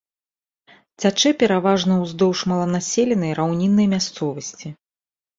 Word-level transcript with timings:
Цячэ 1.01 1.31
пераважна 1.41 1.97
ўздоўж 2.03 2.39
маланаселенай 2.51 3.31
раўніннай 3.41 3.87
мясцовасці. 3.93 4.67